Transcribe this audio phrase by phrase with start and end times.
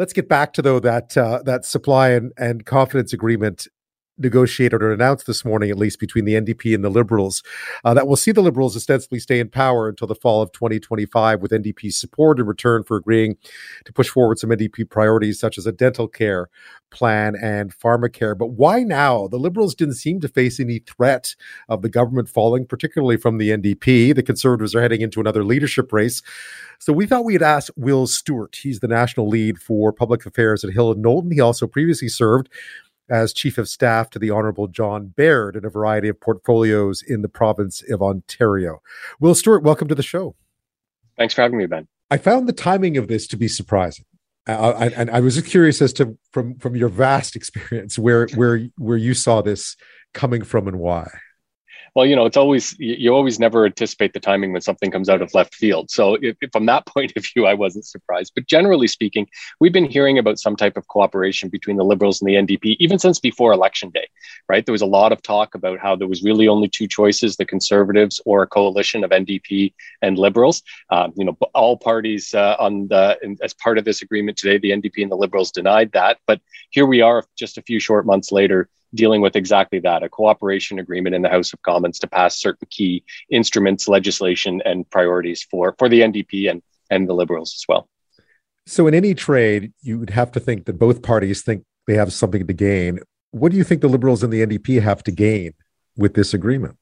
[0.00, 3.68] Let's get back to though that uh, that supply and, and confidence agreement
[4.20, 7.42] negotiated or announced this morning, at least between the NDP and the Liberals,
[7.84, 11.40] uh, that will see the Liberals ostensibly stay in power until the fall of 2025
[11.40, 13.36] with NDP support in return for agreeing
[13.84, 16.48] to push forward some NDP priorities such as a dental care
[16.90, 18.36] plan and pharmacare.
[18.36, 19.28] But why now?
[19.28, 21.34] The Liberals didn't seem to face any threat
[21.68, 24.14] of the government falling, particularly from the NDP.
[24.14, 26.22] The Conservatives are heading into another leadership race.
[26.78, 28.56] So we thought we'd ask Will Stewart.
[28.62, 31.30] He's the national lead for public affairs at Hill and Knowlton.
[31.30, 32.48] He also previously served
[33.10, 37.22] as Chief of Staff to the Honorable John Baird in a variety of portfolios in
[37.22, 38.80] the province of Ontario.
[39.18, 40.36] Will Stewart, welcome to the show.
[41.18, 41.88] Thanks for having me, Ben.
[42.10, 44.04] I found the timing of this to be surprising.
[44.48, 48.26] Uh, I, and I was just curious as to from from your vast experience where
[48.34, 49.76] where where you saw this
[50.14, 51.08] coming from and why
[51.94, 55.22] well, you know, it's always you always never anticipate the timing when something comes out
[55.22, 55.90] of left field.
[55.90, 58.32] So, if, from that point of view, I wasn't surprised.
[58.34, 59.28] But generally speaking,
[59.60, 62.98] we've been hearing about some type of cooperation between the Liberals and the NDP even
[62.98, 64.08] since before Election Day.
[64.48, 64.64] Right?
[64.64, 67.44] There was a lot of talk about how there was really only two choices: the
[67.44, 70.62] Conservatives or a coalition of NDP and Liberals.
[70.90, 74.70] Um, you know, all parties uh, on the as part of this agreement today, the
[74.70, 76.18] NDP and the Liberals denied that.
[76.26, 80.08] But here we are, just a few short months later dealing with exactly that a
[80.08, 85.42] cooperation agreement in the House of Commons to pass certain key instruments, legislation, and priorities
[85.42, 87.88] for, for the NDP and, and the Liberals as well.
[88.66, 92.12] So, in any trade, you would have to think that both parties think they have
[92.12, 93.00] something to gain.
[93.32, 95.54] What do you think the Liberals and the NDP have to gain
[95.96, 96.76] with this agreement?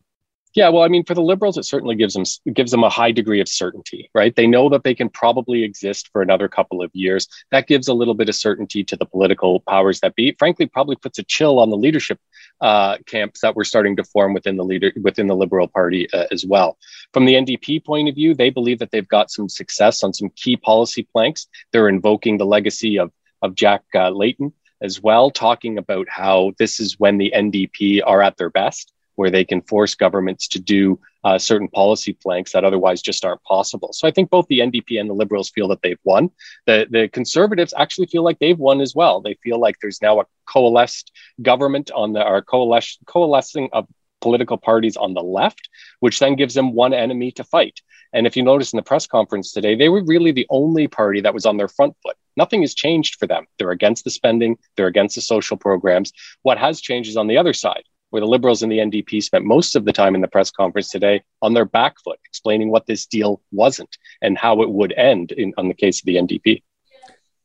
[0.54, 3.12] Yeah, well, I mean, for the liberals, it certainly gives them gives them a high
[3.12, 4.34] degree of certainty, right?
[4.34, 7.28] They know that they can probably exist for another couple of years.
[7.50, 10.34] That gives a little bit of certainty to the political powers that be.
[10.38, 12.18] Frankly, probably puts a chill on the leadership
[12.60, 16.26] uh, camps that were starting to form within the leader within the Liberal Party uh,
[16.30, 16.78] as well.
[17.12, 20.30] From the NDP point of view, they believe that they've got some success on some
[20.30, 21.46] key policy planks.
[21.72, 26.80] They're invoking the legacy of of Jack uh, Layton as well, talking about how this
[26.80, 30.96] is when the NDP are at their best where they can force governments to do
[31.24, 33.92] uh, certain policy flanks that otherwise just aren't possible.
[33.92, 36.30] So I think both the NDP and the Liberals feel that they've won.
[36.66, 39.20] The the Conservatives actually feel like they've won as well.
[39.20, 41.10] They feel like there's now a coalesced
[41.42, 43.88] government on the or coalescing of
[44.20, 47.80] political parties on the left, which then gives them one enemy to fight.
[48.12, 51.20] And if you notice in the press conference today, they were really the only party
[51.22, 52.16] that was on their front foot.
[52.36, 53.46] Nothing has changed for them.
[53.58, 56.12] They're against the spending, they're against the social programs.
[56.42, 59.44] What has changed is on the other side where the Liberals and the NDP spent
[59.44, 62.86] most of the time in the press conference today on their back foot, explaining what
[62.86, 66.62] this deal wasn't and how it would end in on the case of the NDP.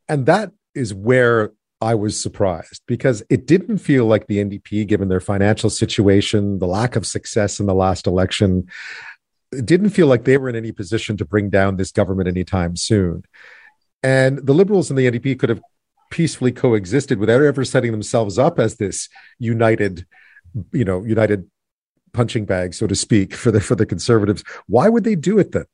[0.07, 5.09] And that is where I was surprised because it didn't feel like the NDP, given
[5.09, 8.67] their financial situation, the lack of success in the last election,
[9.51, 12.75] it didn't feel like they were in any position to bring down this government anytime
[12.75, 13.23] soon.
[14.01, 15.61] And the Liberals and the NDP could have
[16.09, 19.09] peacefully coexisted without ever setting themselves up as this
[19.39, 20.05] united
[20.71, 21.49] you know, united
[22.13, 24.43] punching bag, so to speak, for the for the conservatives.
[24.67, 25.65] Why would they do it then?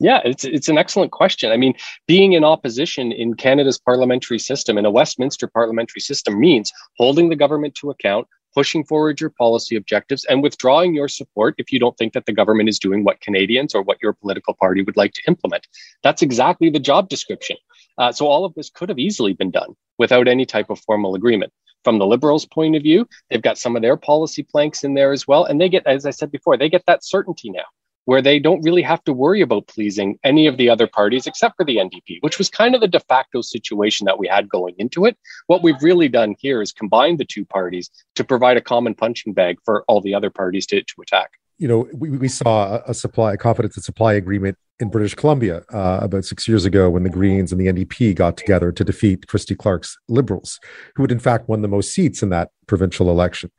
[0.00, 1.50] Yeah, it's it's an excellent question.
[1.50, 1.74] I mean,
[2.06, 7.36] being in opposition in Canada's parliamentary system, in a Westminster parliamentary system, means holding the
[7.36, 11.96] government to account, pushing forward your policy objectives, and withdrawing your support if you don't
[11.98, 15.12] think that the government is doing what Canadians or what your political party would like
[15.14, 15.66] to implement.
[16.04, 17.56] That's exactly the job description.
[17.98, 21.16] Uh, so all of this could have easily been done without any type of formal
[21.16, 21.52] agreement
[21.84, 23.08] from the liberals' point of view.
[23.30, 25.44] They've got some of their policy planks in there as well.
[25.44, 27.64] And they get, as I said before, they get that certainty now
[28.04, 31.54] where they don't really have to worry about pleasing any of the other parties except
[31.56, 34.74] for the NDP, which was kind of the de facto situation that we had going
[34.78, 35.14] into it.
[35.46, 39.34] What we've really done here is combine the two parties to provide a common punching
[39.34, 42.94] bag for all the other parties to, to attack you know, we, we saw a
[42.94, 47.02] supply, a confidence and supply agreement in British Columbia uh, about six years ago when
[47.02, 50.60] the Greens and the NDP got together to defeat Christy Clark's Liberals,
[50.94, 53.50] who had in fact won the most seats in that provincial election.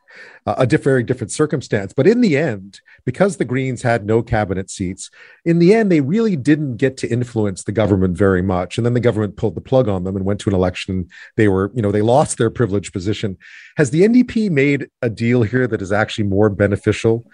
[0.46, 1.94] Uh, a diff- very different circumstance.
[1.94, 5.09] But in the end, because the Greens had no cabinet seats,
[5.44, 8.78] in the end, they really didn't get to influence the government very much.
[8.78, 11.09] And then the government pulled the plug on them and went to an election.
[11.36, 13.38] They were, you know, they lost their privileged position.
[13.77, 17.30] Has the NDP made a deal here that is actually more beneficial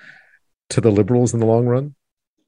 [0.70, 1.96] to the liberals in the long run?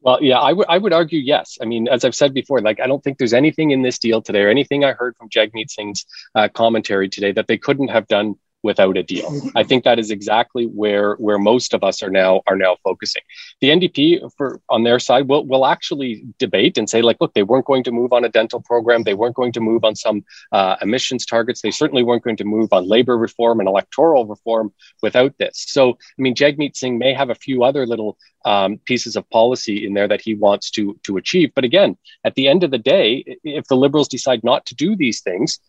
[0.08, 1.58] Well, yeah, I would I would argue yes.
[1.62, 4.22] I mean, as I've said before, like I don't think there's anything in this deal
[4.22, 8.08] today or anything I heard from Jagmeet Singh's uh, commentary today that they couldn't have
[8.08, 8.36] done
[8.68, 9.30] without a deal.
[9.56, 13.22] I think that is exactly where where most of us are now are now focusing.
[13.62, 17.48] The NDP for on their side will will actually debate and say like, look, they
[17.50, 20.26] weren't going to move on a dental program, they weren't going to move on some
[20.52, 24.74] uh, emissions targets, they certainly weren't going to move on labor reform and electoral reform
[25.02, 25.64] without this.
[25.76, 25.84] So,
[26.18, 29.94] I mean, Jagmeet Singh may have a few other little um, pieces of policy in
[29.94, 33.08] there that he wants to to achieve, but again, at the end of the day,
[33.46, 35.60] if the Liberals decide not to do these things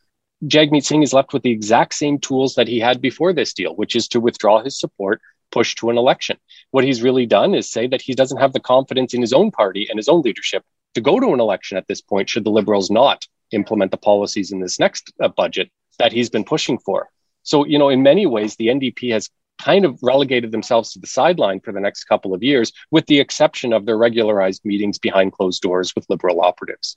[0.46, 3.74] Jagmeet Singh is left with the exact same tools that he had before this deal,
[3.74, 5.20] which is to withdraw his support,
[5.50, 6.36] push to an election.
[6.70, 9.50] What he's really done is say that he doesn't have the confidence in his own
[9.50, 10.64] party and his own leadership
[10.94, 14.52] to go to an election at this point, should the Liberals not implement the policies
[14.52, 17.08] in this next uh, budget that he's been pushing for.
[17.42, 19.30] So, you know, in many ways, the NDP has
[19.60, 23.18] kind of relegated themselves to the sideline for the next couple of years, with the
[23.18, 26.96] exception of their regularized meetings behind closed doors with Liberal operatives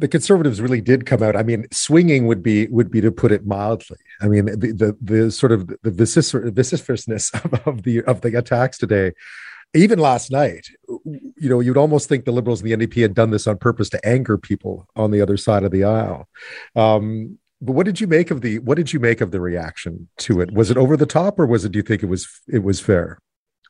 [0.00, 1.36] the conservatives really did come out.
[1.36, 3.98] I mean, swinging would be would be to put it mildly.
[4.20, 8.78] I mean, the the, the sort of the vociferousness of, of the of the attacks
[8.78, 9.12] today,
[9.74, 13.30] even last night, you know, you'd almost think the liberals and the NDP had done
[13.30, 16.28] this on purpose to anger people on the other side of the aisle.
[16.74, 20.08] Um, but what did you make of the what did you make of the reaction
[20.18, 20.52] to it?
[20.52, 21.72] Was it over the top, or was it?
[21.72, 23.18] Do you think it was it was fair?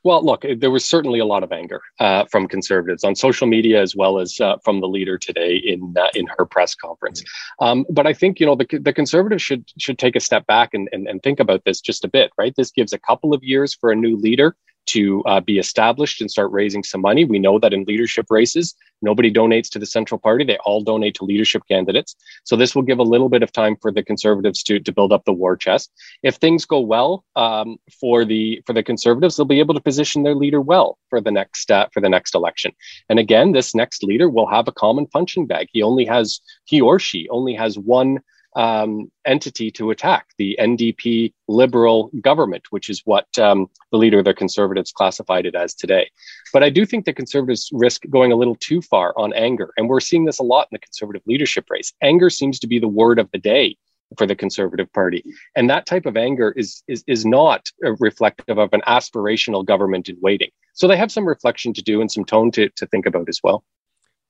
[0.03, 3.83] Well, look, there was certainly a lot of anger uh, from conservatives on social media
[3.83, 7.23] as well as uh, from the leader today in uh, in her press conference.
[7.61, 10.73] Um, but I think you know the, the conservatives should should take a step back
[10.73, 12.31] and, and and think about this just a bit.
[12.39, 14.57] Right, this gives a couple of years for a new leader
[14.93, 17.25] to uh, be established and start raising some money.
[17.25, 21.15] We know that in leadership races, nobody donates to the central party; they all donate
[21.17, 22.17] to leadership candidates.
[22.45, 25.13] So this will give a little bit of time for the conservatives to to build
[25.13, 25.93] up the war chest.
[26.23, 30.23] If things go well um, for the for the conservatives, they'll be able to position
[30.23, 32.73] their leader well for the next uh, for the next election.
[33.09, 35.69] And again, this next leader will have a common punching bag.
[35.73, 38.21] He only has he or she only has one
[38.57, 44.25] um, entity to attack the NDP liberal government, which is what um, the leader of
[44.25, 46.11] the Conservatives classified it as today.
[46.53, 49.73] But I do think the Conservatives risk going a little too far on anger.
[49.77, 51.93] And we're seeing this a lot in the Conservative leadership race.
[52.03, 53.77] Anger seems to be the word of the day
[54.19, 55.25] for the Conservative Party.
[55.55, 57.67] And that type of anger is, is, is not
[58.01, 60.51] reflective of an aspirational government in waiting.
[60.75, 63.41] So they have some reflection to do and some tone to, to think about as
[63.43, 63.65] well.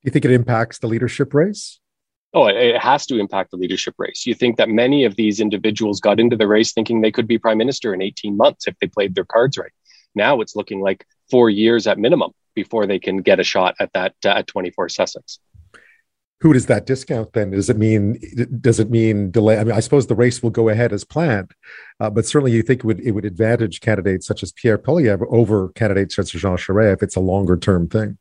[0.02, 1.79] Do you think it impacts the leadership race?
[2.32, 4.24] Oh, it has to impact the leadership race.
[4.24, 7.38] You think that many of these individuals got into the race thinking they could be
[7.38, 9.72] prime minister in 18 months if they played their cards right.
[10.14, 13.92] Now it's looking like four years at minimum before they can get a shot at
[13.94, 15.40] that uh, at 24 Sussex.
[16.40, 17.50] Who does that discount then?
[17.50, 18.18] Does it mean
[18.60, 19.58] does it mean delay?
[19.58, 21.52] I mean, I suppose the race will go ahead as planned,
[21.98, 25.26] uh, but certainly you think it would it would advantage candidates such as Pierre Poilievre
[25.30, 28.16] over candidates such as Jean Charest if it's a longer term thing.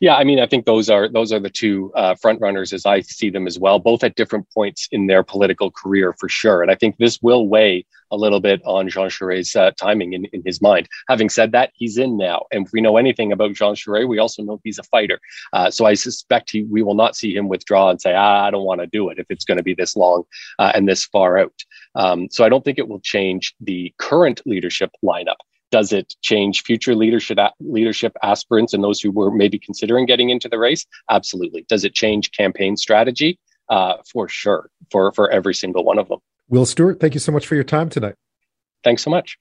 [0.00, 2.86] Yeah, I mean, I think those are those are the two uh, front runners as
[2.86, 6.62] I see them as well, both at different points in their political career for sure.
[6.62, 10.24] And I think this will weigh a little bit on Jean Charest's uh, timing in,
[10.26, 10.88] in his mind.
[11.08, 14.18] Having said that, he's in now, and if we know anything about Jean Charest, we
[14.18, 15.20] also know he's a fighter.
[15.52, 18.50] Uh, so I suspect he we will not see him withdraw and say, ah, "I
[18.50, 20.24] don't want to do it" if it's going to be this long
[20.58, 21.54] uh, and this far out.
[21.94, 25.36] Um, so I don't think it will change the current leadership lineup.
[25.74, 30.48] Does it change future leadership leadership aspirants and those who were maybe considering getting into
[30.48, 30.86] the race?
[31.10, 31.66] Absolutely.
[31.68, 33.40] Does it change campaign strategy?
[33.68, 36.20] Uh, for sure, for for every single one of them.
[36.48, 38.14] Will Stewart, thank you so much for your time tonight.
[38.84, 39.36] Thanks so much.